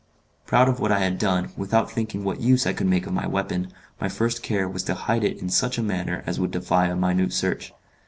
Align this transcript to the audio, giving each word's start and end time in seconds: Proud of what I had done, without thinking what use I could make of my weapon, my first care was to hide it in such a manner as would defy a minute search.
Proud 0.47 0.67
of 0.67 0.79
what 0.79 0.91
I 0.91 1.01
had 1.01 1.19
done, 1.19 1.51
without 1.55 1.91
thinking 1.91 2.23
what 2.23 2.41
use 2.41 2.65
I 2.65 2.73
could 2.73 2.87
make 2.87 3.05
of 3.05 3.13
my 3.13 3.27
weapon, 3.27 3.71
my 3.99 4.09
first 4.09 4.41
care 4.41 4.67
was 4.67 4.81
to 4.85 4.95
hide 4.95 5.23
it 5.23 5.37
in 5.39 5.47
such 5.49 5.77
a 5.77 5.83
manner 5.83 6.23
as 6.25 6.39
would 6.39 6.49
defy 6.49 6.87
a 6.87 6.95
minute 6.95 7.33
search. 7.33 7.71